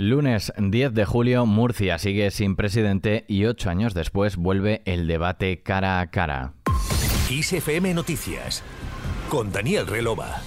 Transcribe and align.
Lunes 0.00 0.52
10 0.56 0.94
de 0.94 1.04
julio, 1.04 1.44
Murcia 1.44 1.98
sigue 1.98 2.30
sin 2.30 2.54
presidente 2.54 3.24
y 3.26 3.46
ocho 3.46 3.68
años 3.68 3.94
después 3.94 4.36
vuelve 4.36 4.80
el 4.84 5.08
debate 5.08 5.64
cara 5.64 5.98
a 5.98 6.08
cara. 6.08 6.54
ISFM 7.28 7.94
Noticias 7.94 8.62
con 9.28 9.50
Daniel 9.50 9.88
Relova. 9.88 10.40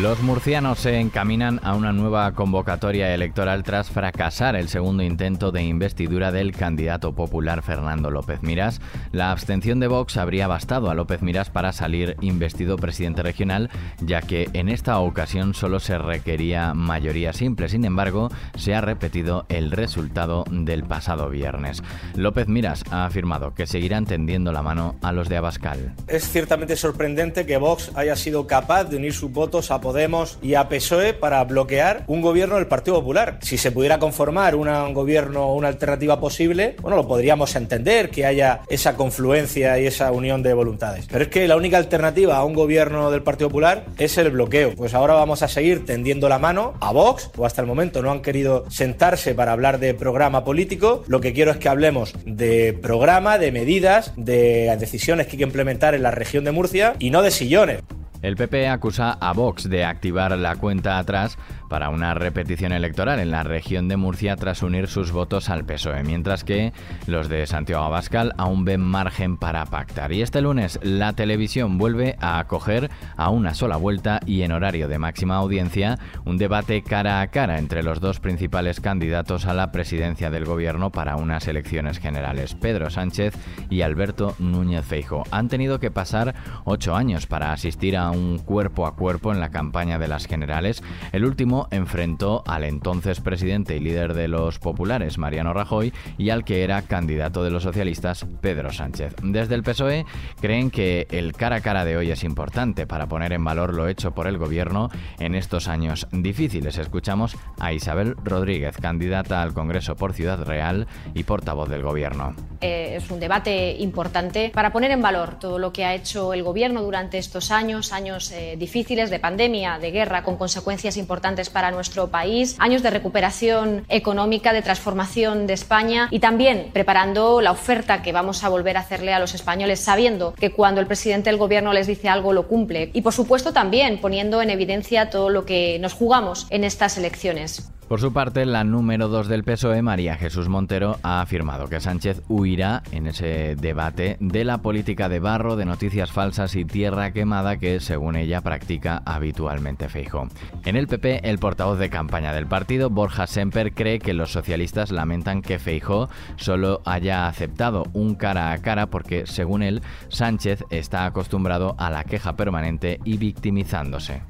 Los 0.00 0.20
murcianos 0.22 0.80
se 0.80 0.98
encaminan 0.98 1.60
a 1.62 1.76
una 1.76 1.92
nueva 1.92 2.32
convocatoria 2.32 3.14
electoral 3.14 3.62
tras 3.62 3.90
fracasar 3.90 4.56
el 4.56 4.68
segundo 4.68 5.04
intento 5.04 5.52
de 5.52 5.62
investidura 5.62 6.32
del 6.32 6.50
candidato 6.50 7.14
popular 7.14 7.62
Fernando 7.62 8.10
López 8.10 8.42
Miras. 8.42 8.80
La 9.12 9.30
abstención 9.30 9.78
de 9.78 9.86
Vox 9.86 10.16
habría 10.16 10.48
bastado 10.48 10.90
a 10.90 10.94
López 10.94 11.22
Miras 11.22 11.48
para 11.48 11.72
salir 11.72 12.16
investido 12.22 12.76
presidente 12.76 13.22
regional, 13.22 13.70
ya 14.00 14.20
que 14.20 14.50
en 14.52 14.68
esta 14.68 14.98
ocasión 14.98 15.54
solo 15.54 15.78
se 15.78 15.96
requería 15.96 16.74
mayoría 16.74 17.32
simple. 17.32 17.68
Sin 17.68 17.84
embargo, 17.84 18.30
se 18.56 18.74
ha 18.74 18.80
repetido 18.80 19.46
el 19.48 19.70
resultado 19.70 20.44
del 20.50 20.82
pasado 20.82 21.30
viernes. 21.30 21.84
López 22.16 22.48
Miras 22.48 22.82
ha 22.90 23.06
afirmado 23.06 23.54
que 23.54 23.68
seguirán 23.68 24.06
tendiendo 24.06 24.50
la 24.50 24.62
mano 24.62 24.96
a 25.02 25.12
los 25.12 25.28
de 25.28 25.36
Abascal. 25.36 25.94
Es 26.08 26.28
ciertamente 26.28 26.74
sorprendente 26.74 27.46
que 27.46 27.58
Vox 27.58 27.92
haya 27.94 28.16
sido 28.16 28.48
capaz 28.48 28.84
de 28.84 28.96
unir 28.96 29.12
sus 29.12 29.30
votos 29.30 29.70
a 29.70 29.83
Podemos 29.84 30.38
y 30.40 30.54
a 30.54 30.66
PSOE 30.70 31.12
para 31.12 31.44
bloquear 31.44 32.04
un 32.06 32.22
gobierno 32.22 32.56
del 32.56 32.66
Partido 32.66 32.96
Popular. 32.96 33.38
Si 33.42 33.58
se 33.58 33.70
pudiera 33.70 33.98
conformar 33.98 34.56
un 34.56 34.94
gobierno 34.94 35.52
una 35.52 35.68
alternativa 35.68 36.18
posible, 36.18 36.74
bueno, 36.80 36.96
lo 36.96 37.06
podríamos 37.06 37.54
entender, 37.54 38.08
que 38.08 38.24
haya 38.24 38.62
esa 38.68 38.96
confluencia 38.96 39.78
y 39.78 39.86
esa 39.86 40.10
unión 40.10 40.42
de 40.42 40.54
voluntades. 40.54 41.06
Pero 41.12 41.24
es 41.24 41.30
que 41.30 41.46
la 41.46 41.56
única 41.56 41.76
alternativa 41.76 42.38
a 42.38 42.44
un 42.44 42.54
gobierno 42.54 43.10
del 43.10 43.22
Partido 43.22 43.50
Popular 43.50 43.84
es 43.98 44.16
el 44.16 44.30
bloqueo. 44.30 44.74
Pues 44.74 44.94
ahora 44.94 45.12
vamos 45.12 45.42
a 45.42 45.48
seguir 45.48 45.84
tendiendo 45.84 46.30
la 46.30 46.38
mano 46.38 46.72
a 46.80 46.90
Vox, 46.90 47.30
o 47.36 47.44
hasta 47.44 47.60
el 47.60 47.66
momento 47.66 48.00
no 48.00 48.10
han 48.10 48.22
querido 48.22 48.64
sentarse 48.70 49.34
para 49.34 49.52
hablar 49.52 49.78
de 49.80 49.92
programa 49.92 50.44
político. 50.44 51.04
Lo 51.08 51.20
que 51.20 51.34
quiero 51.34 51.50
es 51.50 51.58
que 51.58 51.68
hablemos 51.68 52.14
de 52.24 52.72
programa, 52.72 53.36
de 53.36 53.52
medidas, 53.52 54.12
de 54.16 54.74
decisiones 54.78 55.26
que 55.26 55.32
hay 55.32 55.38
que 55.38 55.44
implementar 55.44 55.94
en 55.94 56.02
la 56.02 56.10
región 56.10 56.44
de 56.44 56.52
Murcia 56.52 56.94
y 56.98 57.10
no 57.10 57.20
de 57.20 57.30
sillones. 57.30 57.82
El 58.24 58.36
PP 58.36 58.68
acusa 58.68 59.18
a 59.20 59.34
Vox 59.34 59.68
de 59.68 59.84
activar 59.84 60.38
la 60.38 60.56
cuenta 60.56 60.96
atrás 60.96 61.36
para 61.74 61.88
una 61.88 62.14
repetición 62.14 62.70
electoral 62.70 63.18
en 63.18 63.32
la 63.32 63.42
región 63.42 63.88
de 63.88 63.96
Murcia 63.96 64.36
tras 64.36 64.62
unir 64.62 64.86
sus 64.86 65.10
votos 65.10 65.50
al 65.50 65.64
PSOE, 65.64 66.04
mientras 66.04 66.44
que 66.44 66.72
los 67.08 67.28
de 67.28 67.48
Santiago 67.48 67.82
Abascal 67.82 68.32
aún 68.38 68.64
ven 68.64 68.80
margen 68.80 69.36
para 69.36 69.66
pactar. 69.66 70.12
Y 70.12 70.22
este 70.22 70.40
lunes 70.40 70.78
la 70.84 71.14
televisión 71.14 71.76
vuelve 71.76 72.14
a 72.20 72.38
acoger 72.38 72.92
a 73.16 73.30
una 73.30 73.54
sola 73.54 73.76
vuelta 73.76 74.20
y 74.24 74.42
en 74.42 74.52
horario 74.52 74.86
de 74.86 75.00
máxima 75.00 75.34
audiencia 75.34 75.98
un 76.24 76.38
debate 76.38 76.80
cara 76.84 77.20
a 77.20 77.26
cara 77.32 77.58
entre 77.58 77.82
los 77.82 77.98
dos 77.98 78.20
principales 78.20 78.80
candidatos 78.80 79.44
a 79.46 79.52
la 79.52 79.72
presidencia 79.72 80.30
del 80.30 80.44
gobierno 80.44 80.92
para 80.92 81.16
unas 81.16 81.48
elecciones 81.48 81.98
generales, 81.98 82.54
Pedro 82.54 82.88
Sánchez 82.88 83.34
y 83.68 83.80
Alberto 83.80 84.36
Núñez 84.38 84.84
Feijo. 84.84 85.24
Han 85.32 85.48
tenido 85.48 85.80
que 85.80 85.90
pasar 85.90 86.36
ocho 86.62 86.94
años 86.94 87.26
para 87.26 87.52
asistir 87.52 87.96
a 87.96 88.12
un 88.12 88.38
cuerpo 88.38 88.86
a 88.86 88.94
cuerpo 88.94 89.32
en 89.32 89.40
la 89.40 89.50
campaña 89.50 89.98
de 89.98 90.06
las 90.06 90.26
generales. 90.26 90.80
El 91.10 91.24
último 91.24 91.63
enfrentó 91.70 92.42
al 92.46 92.64
entonces 92.64 93.20
presidente 93.20 93.76
y 93.76 93.80
líder 93.80 94.14
de 94.14 94.28
los 94.28 94.58
populares, 94.58 95.18
Mariano 95.18 95.52
Rajoy, 95.52 95.92
y 96.18 96.30
al 96.30 96.44
que 96.44 96.64
era 96.64 96.82
candidato 96.82 97.42
de 97.44 97.50
los 97.50 97.62
socialistas, 97.62 98.26
Pedro 98.40 98.72
Sánchez. 98.72 99.14
Desde 99.22 99.54
el 99.54 99.62
PSOE 99.62 100.06
creen 100.40 100.70
que 100.70 101.06
el 101.10 101.32
cara 101.32 101.56
a 101.56 101.60
cara 101.60 101.84
de 101.84 101.96
hoy 101.96 102.10
es 102.10 102.24
importante 102.24 102.86
para 102.86 103.06
poner 103.06 103.32
en 103.32 103.44
valor 103.44 103.74
lo 103.74 103.88
hecho 103.88 104.12
por 104.12 104.26
el 104.26 104.38
gobierno 104.38 104.90
en 105.18 105.34
estos 105.34 105.68
años 105.68 106.06
difíciles. 106.12 106.78
Escuchamos 106.78 107.36
a 107.58 107.72
Isabel 107.72 108.14
Rodríguez, 108.22 108.76
candidata 108.76 109.42
al 109.42 109.54
Congreso 109.54 109.96
por 109.96 110.12
Ciudad 110.12 110.44
Real 110.44 110.86
y 111.14 111.24
portavoz 111.24 111.68
del 111.68 111.82
gobierno. 111.82 112.34
Eh, 112.60 112.96
es 112.96 113.10
un 113.10 113.20
debate 113.20 113.76
importante 113.78 114.50
para 114.54 114.72
poner 114.72 114.90
en 114.90 115.02
valor 115.02 115.38
todo 115.38 115.58
lo 115.58 115.72
que 115.72 115.84
ha 115.84 115.94
hecho 115.94 116.32
el 116.32 116.42
gobierno 116.42 116.82
durante 116.82 117.18
estos 117.18 117.50
años, 117.50 117.92
años 117.92 118.30
eh, 118.32 118.56
difíciles 118.58 119.10
de 119.10 119.18
pandemia, 119.18 119.78
de 119.78 119.90
guerra, 119.90 120.22
con 120.22 120.36
consecuencias 120.36 120.96
importantes 120.96 121.43
para 121.50 121.70
nuestro 121.70 122.08
país, 122.08 122.56
años 122.58 122.82
de 122.82 122.90
recuperación 122.90 123.84
económica, 123.88 124.52
de 124.52 124.62
transformación 124.62 125.46
de 125.46 125.54
España 125.54 126.08
y 126.10 126.20
también 126.20 126.70
preparando 126.72 127.40
la 127.40 127.52
oferta 127.52 128.02
que 128.02 128.12
vamos 128.12 128.44
a 128.44 128.48
volver 128.48 128.76
a 128.76 128.80
hacerle 128.80 129.12
a 129.12 129.18
los 129.18 129.34
españoles, 129.34 129.80
sabiendo 129.80 130.34
que 130.34 130.52
cuando 130.52 130.80
el 130.80 130.86
presidente 130.86 131.30
del 131.30 131.38
Gobierno 131.38 131.72
les 131.72 131.86
dice 131.86 132.08
algo 132.08 132.32
lo 132.32 132.48
cumple. 132.48 132.90
Y 132.92 133.02
por 133.02 133.12
supuesto 133.12 133.52
también 133.52 134.00
poniendo 134.00 134.42
en 134.42 134.50
evidencia 134.50 135.10
todo 135.10 135.30
lo 135.30 135.44
que 135.44 135.78
nos 135.78 135.94
jugamos 135.94 136.46
en 136.50 136.64
estas 136.64 136.98
elecciones. 136.98 137.73
Por 137.88 138.00
su 138.00 138.14
parte, 138.14 138.46
la 138.46 138.64
número 138.64 139.08
2 139.08 139.28
del 139.28 139.44
PSOE, 139.44 139.82
María 139.82 140.16
Jesús 140.16 140.48
Montero, 140.48 140.98
ha 141.02 141.20
afirmado 141.20 141.68
que 141.68 141.80
Sánchez 141.80 142.22
huirá 142.28 142.82
en 142.92 143.06
ese 143.06 143.56
debate 143.56 144.16
de 144.20 144.44
la 144.44 144.58
política 144.58 145.10
de 145.10 145.20
barro, 145.20 145.54
de 145.56 145.66
noticias 145.66 146.10
falsas 146.10 146.56
y 146.56 146.64
tierra 146.64 147.12
quemada 147.12 147.58
que, 147.58 147.80
según 147.80 148.16
ella, 148.16 148.40
practica 148.40 149.02
habitualmente 149.04 149.90
Feijo. 149.90 150.28
En 150.64 150.76
el 150.76 150.88
PP, 150.88 151.28
el 151.28 151.38
portavoz 151.38 151.78
de 151.78 151.90
campaña 151.90 152.32
del 152.32 152.46
partido, 152.46 152.88
Borja 152.88 153.26
Semper, 153.26 153.74
cree 153.74 153.98
que 153.98 154.14
los 154.14 154.32
socialistas 154.32 154.90
lamentan 154.90 155.42
que 155.42 155.58
Feijo 155.58 156.08
solo 156.36 156.80
haya 156.86 157.28
aceptado 157.28 157.84
un 157.92 158.14
cara 158.14 158.52
a 158.52 158.58
cara 158.58 158.86
porque, 158.86 159.26
según 159.26 159.62
él, 159.62 159.82
Sánchez 160.08 160.64
está 160.70 161.04
acostumbrado 161.04 161.76
a 161.78 161.90
la 161.90 162.04
queja 162.04 162.34
permanente 162.34 162.98
y 163.04 163.18
victimizándose. 163.18 164.22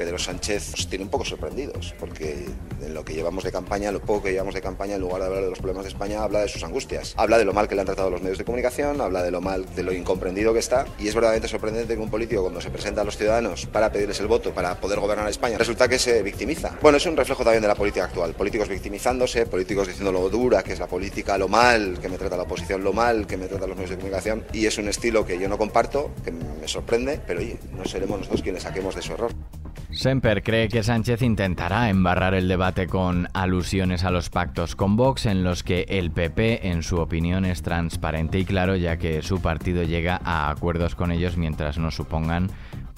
Pedro 0.00 0.18
Sánchez 0.18 0.70
nos 0.70 0.88
tiene 0.88 1.04
un 1.04 1.10
poco 1.10 1.26
sorprendidos, 1.26 1.94
porque 2.00 2.46
en 2.80 2.94
lo 2.94 3.04
que 3.04 3.12
llevamos 3.12 3.44
de 3.44 3.52
campaña, 3.52 3.92
lo 3.92 4.00
poco 4.00 4.22
que 4.22 4.30
llevamos 4.30 4.54
de 4.54 4.62
campaña, 4.62 4.94
en 4.94 5.02
lugar 5.02 5.20
de 5.20 5.26
hablar 5.26 5.42
de 5.42 5.50
los 5.50 5.58
problemas 5.58 5.84
de 5.84 5.90
España, 5.90 6.22
habla 6.22 6.40
de 6.40 6.48
sus 6.48 6.64
angustias. 6.64 7.12
Habla 7.18 7.36
de 7.36 7.44
lo 7.44 7.52
mal 7.52 7.68
que 7.68 7.74
le 7.74 7.82
han 7.82 7.86
tratado 7.86 8.08
los 8.08 8.22
medios 8.22 8.38
de 8.38 8.46
comunicación, 8.46 8.98
habla 9.02 9.22
de 9.22 9.30
lo 9.30 9.42
mal, 9.42 9.66
de 9.74 9.82
lo 9.82 9.92
incomprendido 9.92 10.54
que 10.54 10.58
está, 10.58 10.86
y 10.98 11.08
es 11.08 11.14
verdaderamente 11.14 11.48
sorprendente 11.48 11.94
que 11.94 12.00
un 12.00 12.08
político, 12.08 12.40
cuando 12.40 12.62
se 12.62 12.70
presenta 12.70 13.02
a 13.02 13.04
los 13.04 13.18
ciudadanos 13.18 13.66
para 13.66 13.92
pedirles 13.92 14.18
el 14.20 14.26
voto, 14.26 14.54
para 14.54 14.80
poder 14.80 15.00
gobernar 15.00 15.28
España, 15.28 15.58
resulta 15.58 15.86
que 15.86 15.98
se 15.98 16.22
victimiza. 16.22 16.78
Bueno, 16.80 16.96
es 16.96 17.04
un 17.04 17.14
reflejo 17.14 17.44
también 17.44 17.60
de 17.60 17.68
la 17.68 17.74
política 17.74 18.06
actual. 18.06 18.32
Políticos 18.32 18.70
victimizándose, 18.70 19.44
políticos 19.44 19.86
diciendo 19.86 20.12
lo 20.12 20.30
dura 20.30 20.62
que 20.62 20.72
es 20.72 20.78
la 20.78 20.86
política, 20.86 21.36
lo 21.36 21.48
mal 21.48 21.98
que 22.00 22.08
me 22.08 22.16
trata 22.16 22.38
la 22.38 22.44
oposición, 22.44 22.82
lo 22.82 22.94
mal 22.94 23.26
que 23.26 23.36
me 23.36 23.48
trata 23.48 23.66
los 23.66 23.76
medios 23.76 23.90
de 23.90 23.96
comunicación, 23.96 24.46
y 24.54 24.64
es 24.64 24.78
un 24.78 24.88
estilo 24.88 25.26
que 25.26 25.38
yo 25.38 25.46
no 25.46 25.58
comparto, 25.58 26.10
que 26.24 26.32
me 26.32 26.66
sorprende, 26.66 27.20
pero 27.26 27.40
oye, 27.40 27.58
no 27.76 27.84
seremos 27.84 28.20
nosotros 28.20 28.40
quienes 28.40 28.62
saquemos 28.62 28.94
de 28.94 29.02
su 29.02 29.12
error. 29.12 29.30
Semper 29.92 30.44
cree 30.44 30.68
que 30.68 30.84
Sánchez 30.84 31.20
intentará 31.20 31.90
embarrar 31.90 32.34
el 32.34 32.46
debate 32.46 32.86
con 32.86 33.28
alusiones 33.34 34.04
a 34.04 34.12
los 34.12 34.30
pactos 34.30 34.76
con 34.76 34.96
Vox 34.96 35.26
en 35.26 35.42
los 35.42 35.64
que 35.64 35.84
el 35.88 36.12
PP, 36.12 36.68
en 36.68 36.84
su 36.84 36.98
opinión, 36.98 37.44
es 37.44 37.62
transparente 37.62 38.38
y 38.38 38.44
claro 38.44 38.76
ya 38.76 38.98
que 38.98 39.20
su 39.22 39.42
partido 39.42 39.82
llega 39.82 40.20
a 40.24 40.48
acuerdos 40.48 40.94
con 40.94 41.10
ellos 41.10 41.36
mientras 41.36 41.76
no 41.78 41.90
supongan 41.90 42.50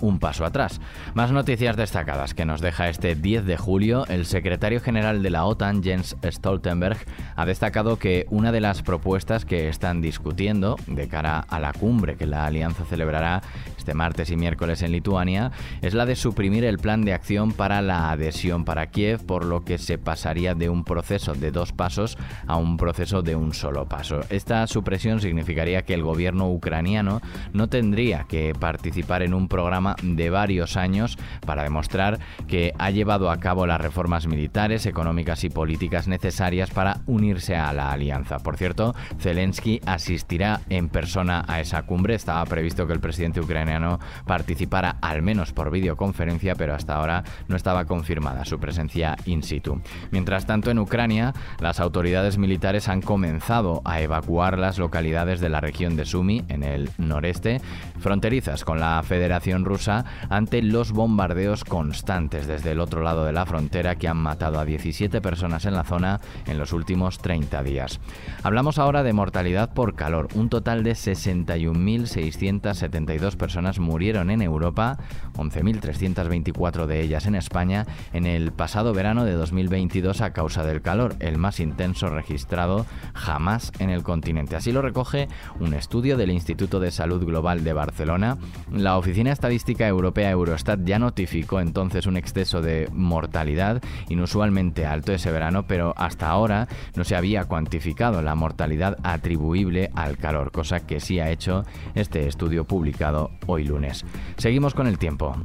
un 0.02 0.18
paso 0.18 0.44
atrás. 0.44 0.80
Más 1.14 1.32
noticias 1.32 1.76
destacadas 1.76 2.34
que 2.34 2.44
nos 2.44 2.60
deja 2.60 2.90
este 2.90 3.14
10 3.14 3.46
de 3.46 3.56
julio. 3.56 4.04
El 4.08 4.26
secretario 4.26 4.80
general 4.80 5.22
de 5.22 5.30
la 5.30 5.46
OTAN, 5.46 5.82
Jens 5.82 6.16
Stoltenberg, 6.22 6.98
ha 7.36 7.46
destacado 7.46 7.98
que 7.98 8.26
una 8.28 8.52
de 8.52 8.60
las 8.60 8.82
propuestas 8.82 9.46
que 9.46 9.68
están 9.68 10.02
discutiendo 10.02 10.76
de 10.86 11.08
cara 11.08 11.40
a 11.40 11.58
la 11.60 11.72
cumbre 11.72 12.16
que 12.16 12.26
la 12.26 12.44
alianza 12.44 12.84
celebrará 12.84 13.42
este 13.78 13.94
martes 13.94 14.30
y 14.30 14.36
miércoles 14.36 14.82
en 14.82 14.92
Lituania 14.92 15.50
es 15.80 15.94
la 15.94 16.06
de 16.06 16.16
suprimir 16.16 16.64
el 16.64 16.78
plan 16.78 17.02
de 17.02 17.14
acción 17.14 17.52
para 17.52 17.80
la 17.80 18.10
adhesión 18.10 18.64
para 18.64 18.86
Kiev, 18.86 19.24
por 19.24 19.44
lo 19.44 19.64
que 19.64 19.78
se 19.78 19.98
pasaría 19.98 20.54
de 20.54 20.68
un 20.68 20.84
proceso 20.84 21.34
de 21.34 21.50
dos 21.50 21.72
pasos 21.72 22.18
a 22.46 22.56
un 22.56 22.76
proceso 22.76 23.22
de 23.22 23.36
un 23.36 23.54
solo 23.54 23.86
paso. 23.86 24.20
Esta 24.30 24.66
supresión 24.66 25.20
significaría 25.20 25.82
que 25.82 25.94
el 25.94 26.02
gobierno 26.02 26.50
ucraniano 26.50 27.20
no 27.52 27.68
tendría 27.68 28.24
que 28.24 28.52
participar 28.58 29.22
en 29.22 29.34
un 29.34 29.48
programa 29.48 29.91
de 30.02 30.30
varios 30.30 30.76
años 30.76 31.18
para 31.46 31.62
demostrar 31.62 32.18
que 32.46 32.72
ha 32.78 32.90
llevado 32.90 33.30
a 33.30 33.38
cabo 33.38 33.66
las 33.66 33.80
reformas 33.80 34.26
militares, 34.26 34.86
económicas 34.86 35.44
y 35.44 35.50
políticas 35.50 36.08
necesarias 36.08 36.70
para 36.70 37.00
unirse 37.06 37.56
a 37.56 37.72
la 37.72 37.92
alianza. 37.92 38.38
Por 38.38 38.56
cierto, 38.56 38.94
Zelensky 39.18 39.80
asistirá 39.86 40.60
en 40.68 40.88
persona 40.88 41.44
a 41.48 41.60
esa 41.60 41.82
cumbre. 41.82 42.14
Estaba 42.14 42.44
previsto 42.44 42.86
que 42.86 42.92
el 42.92 43.00
presidente 43.00 43.40
ucraniano 43.40 43.98
participara 44.26 44.96
al 45.00 45.22
menos 45.22 45.52
por 45.52 45.70
videoconferencia, 45.70 46.54
pero 46.54 46.74
hasta 46.74 46.96
ahora 46.96 47.24
no 47.48 47.56
estaba 47.56 47.84
confirmada 47.84 48.44
su 48.44 48.58
presencia 48.58 49.16
in 49.26 49.42
situ. 49.42 49.80
Mientras 50.10 50.46
tanto, 50.46 50.70
en 50.70 50.78
Ucrania, 50.78 51.32
las 51.60 51.80
autoridades 51.80 52.38
militares 52.38 52.88
han 52.88 53.02
comenzado 53.02 53.82
a 53.84 54.00
evacuar 54.00 54.58
las 54.58 54.78
localidades 54.78 55.40
de 55.40 55.48
la 55.48 55.60
región 55.60 55.96
de 55.96 56.04
Sumy, 56.04 56.44
en 56.48 56.62
el 56.62 56.90
noreste, 56.98 57.60
fronterizas 58.00 58.64
con 58.64 58.80
la 58.80 59.02
Federación 59.02 59.64
Rusa 59.64 59.81
ante 59.88 60.62
los 60.62 60.92
bombardeos 60.92 61.64
constantes 61.64 62.46
desde 62.46 62.70
el 62.72 62.80
otro 62.80 63.02
lado 63.02 63.24
de 63.24 63.32
la 63.32 63.46
frontera 63.46 63.96
que 63.96 64.08
han 64.08 64.16
matado 64.16 64.60
a 64.60 64.64
17 64.64 65.20
personas 65.20 65.64
en 65.64 65.74
la 65.74 65.84
zona 65.84 66.20
en 66.46 66.58
los 66.58 66.72
últimos 66.72 67.18
30 67.18 67.62
días. 67.62 68.00
Hablamos 68.42 68.78
ahora 68.78 69.02
de 69.02 69.12
mortalidad 69.12 69.74
por 69.74 69.94
calor, 69.94 70.28
un 70.34 70.48
total 70.48 70.84
de 70.84 70.92
61.672 70.92 73.36
personas 73.36 73.78
murieron 73.78 74.30
en 74.30 74.40
Europa, 74.42 74.98
11.324 75.36 76.86
de 76.86 77.00
ellas 77.00 77.26
en 77.26 77.34
España, 77.34 77.86
en 78.12 78.26
el 78.26 78.52
pasado 78.52 78.92
verano 78.92 79.24
de 79.24 79.32
2022 79.32 80.20
a 80.20 80.32
causa 80.32 80.64
del 80.64 80.82
calor, 80.82 81.16
el 81.20 81.38
más 81.38 81.60
intenso 81.60 82.08
registrado 82.08 82.86
jamás 83.14 83.72
en 83.78 83.90
el 83.90 84.02
continente. 84.02 84.56
Así 84.56 84.72
lo 84.72 84.82
recoge 84.82 85.28
un 85.60 85.74
estudio 85.74 86.16
del 86.16 86.30
Instituto 86.30 86.80
de 86.80 86.90
Salud 86.90 87.24
Global 87.24 87.62
de 87.64 87.72
Barcelona. 87.72 88.36
La 88.70 88.98
Oficina 88.98 89.32
Estadística 89.32 89.61
Europea 89.68 90.30
Eurostat 90.30 90.80
ya 90.84 90.98
notificó 90.98 91.60
entonces 91.60 92.06
un 92.06 92.16
exceso 92.16 92.60
de 92.60 92.88
mortalidad 92.92 93.82
inusualmente 94.08 94.86
alto 94.86 95.12
ese 95.12 95.30
verano, 95.30 95.66
pero 95.66 95.94
hasta 95.96 96.28
ahora 96.28 96.68
no 96.96 97.04
se 97.04 97.16
había 97.16 97.44
cuantificado 97.44 98.22
la 98.22 98.34
mortalidad 98.34 98.98
atribuible 99.02 99.90
al 99.94 100.18
calor, 100.18 100.50
cosa 100.50 100.80
que 100.80 101.00
sí 101.00 101.20
ha 101.20 101.30
hecho 101.30 101.64
este 101.94 102.26
estudio 102.26 102.64
publicado 102.64 103.30
hoy 103.46 103.64
lunes. 103.64 104.04
Seguimos 104.36 104.74
con 104.74 104.86
el 104.86 104.98
tiempo. 104.98 105.36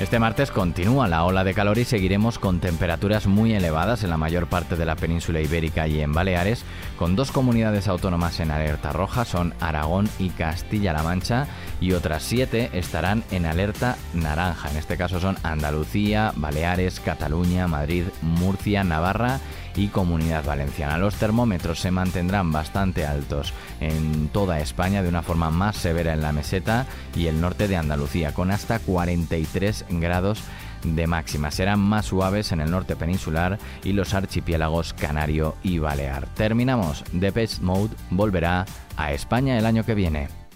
Este 0.00 0.20
martes 0.20 0.52
continúa 0.52 1.08
la 1.08 1.24
ola 1.24 1.42
de 1.42 1.54
calor 1.54 1.76
y 1.76 1.84
seguiremos 1.84 2.38
con 2.38 2.60
temperaturas 2.60 3.26
muy 3.26 3.52
elevadas 3.52 4.04
en 4.04 4.10
la 4.10 4.16
mayor 4.16 4.46
parte 4.46 4.76
de 4.76 4.84
la 4.84 4.94
península 4.94 5.40
ibérica 5.40 5.88
y 5.88 6.00
en 6.00 6.12
Baleares, 6.12 6.64
con 6.98 7.14
dos 7.14 7.30
comunidades 7.30 7.86
autónomas 7.86 8.40
en 8.40 8.50
alerta 8.50 8.92
roja, 8.92 9.24
son 9.24 9.54
Aragón 9.60 10.08
y 10.18 10.30
Castilla-La 10.30 11.04
Mancha, 11.04 11.46
y 11.80 11.92
otras 11.92 12.24
siete 12.24 12.70
estarán 12.72 13.22
en 13.30 13.46
alerta 13.46 13.96
naranja. 14.14 14.70
En 14.70 14.76
este 14.76 14.96
caso 14.96 15.20
son 15.20 15.36
Andalucía, 15.44 16.32
Baleares, 16.34 16.98
Cataluña, 16.98 17.68
Madrid, 17.68 18.04
Murcia, 18.20 18.82
Navarra 18.82 19.38
y 19.76 19.88
Comunidad 19.88 20.44
Valenciana. 20.44 20.98
Los 20.98 21.14
termómetros 21.14 21.78
se 21.78 21.92
mantendrán 21.92 22.50
bastante 22.50 23.06
altos 23.06 23.54
en 23.80 24.28
toda 24.28 24.58
España 24.58 25.02
de 25.02 25.08
una 25.08 25.22
forma 25.22 25.50
más 25.50 25.76
severa 25.76 26.12
en 26.12 26.22
la 26.22 26.32
meseta 26.32 26.86
y 27.14 27.28
el 27.28 27.40
norte 27.40 27.68
de 27.68 27.76
Andalucía, 27.76 28.34
con 28.34 28.50
hasta 28.50 28.80
43 28.80 29.84
grados 29.90 30.42
de 30.82 31.06
máxima. 31.06 31.50
Serán 31.50 31.80
más 31.80 32.06
suaves 32.06 32.52
en 32.52 32.60
el 32.60 32.70
norte 32.70 32.96
peninsular 32.96 33.58
y 33.84 33.92
los 33.92 34.14
archipiélagos 34.14 34.94
Canario 34.94 35.54
y 35.62 35.78
Balear. 35.78 36.26
Terminamos. 36.34 37.04
Depeche 37.12 37.60
Mode 37.62 37.94
volverá 38.10 38.66
a 38.96 39.12
España 39.12 39.58
el 39.58 39.66
año 39.66 39.84
que 39.84 39.94
viene. 39.94 40.47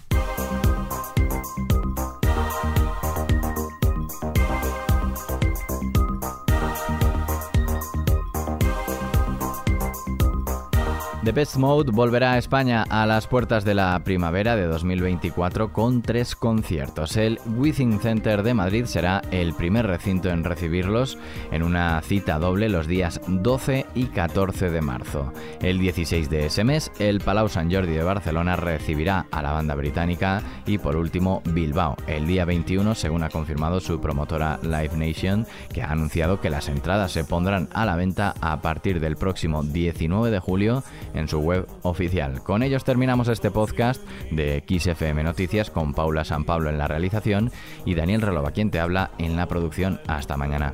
The 11.23 11.31
Best 11.31 11.55
Mode 11.55 11.89
volverá 11.93 12.33
a 12.33 12.37
España 12.37 12.83
a 12.89 13.05
las 13.05 13.27
puertas 13.27 13.63
de 13.63 13.73
la 13.73 13.97
primavera 14.03 14.57
de 14.57 14.65
2024 14.65 15.71
con 15.71 16.01
tres 16.01 16.35
conciertos. 16.35 17.15
El 17.15 17.39
Within 17.55 18.01
Center 18.01 18.43
de 18.43 18.53
Madrid 18.53 18.83
será 18.83 19.21
el 19.31 19.53
primer 19.53 19.87
recinto 19.87 20.29
en 20.29 20.43
recibirlos 20.43 21.17
en 21.53 21.63
una 21.63 22.01
cita 22.01 22.39
doble 22.39 22.67
los 22.67 22.87
días 22.87 23.21
12 23.25 23.85
y 23.95 24.07
14 24.07 24.69
de 24.69 24.81
marzo. 24.81 25.31
El 25.61 25.79
16 25.79 26.29
de 26.29 26.47
ese 26.47 26.65
mes, 26.65 26.91
el 26.99 27.21
Palau 27.21 27.47
Sant 27.47 27.73
Jordi 27.73 27.93
de 27.93 28.03
Barcelona 28.03 28.57
recibirá 28.57 29.25
a 29.31 29.41
la 29.41 29.53
banda 29.53 29.75
británica 29.75 30.41
y 30.65 30.77
por 30.77 30.97
último 30.97 31.41
Bilbao 31.45 31.95
el 32.05 32.27
día 32.27 32.43
21, 32.43 32.95
según 32.95 33.23
ha 33.23 33.29
confirmado 33.29 33.79
su 33.79 34.01
promotora 34.01 34.59
Live 34.61 34.97
Nation, 34.97 35.47
que 35.73 35.83
ha 35.83 35.91
anunciado 35.91 36.41
que 36.41 36.49
las 36.49 36.67
entradas 36.67 37.13
se 37.13 37.23
pondrán 37.23 37.69
a 37.73 37.85
la 37.85 37.95
venta 37.95 38.33
a 38.41 38.59
partir 38.59 38.99
del 38.99 39.15
próximo 39.15 39.63
19 39.63 40.29
de 40.29 40.39
julio 40.39 40.83
en 41.13 41.27
su 41.27 41.39
web 41.39 41.67
oficial. 41.83 42.43
Con 42.43 42.63
ellos 42.63 42.83
terminamos 42.83 43.27
este 43.27 43.51
podcast 43.51 44.01
de 44.31 44.63
XFM 44.67 45.23
Noticias 45.23 45.69
con 45.69 45.93
Paula 45.93 46.23
San 46.23 46.45
Pablo 46.45 46.69
en 46.69 46.77
la 46.77 46.87
realización 46.87 47.51
y 47.85 47.95
Daniel 47.95 48.21
Relova 48.21 48.51
quien 48.51 48.71
te 48.71 48.79
habla 48.79 49.11
en 49.17 49.35
la 49.35 49.47
producción. 49.47 49.99
Hasta 50.07 50.37
mañana. 50.37 50.73